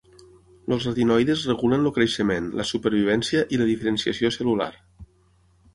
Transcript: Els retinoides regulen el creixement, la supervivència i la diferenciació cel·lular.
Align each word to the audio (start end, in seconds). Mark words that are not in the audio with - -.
Els 0.75 0.87
retinoides 0.87 1.43
regulen 1.51 1.85
el 1.89 1.93
creixement, 1.99 2.49
la 2.61 2.67
supervivència 2.71 3.45
i 3.57 3.61
la 3.63 3.71
diferenciació 3.75 4.35
cel·lular. 4.39 4.73